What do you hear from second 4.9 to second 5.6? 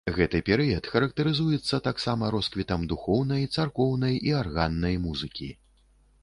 музыкі.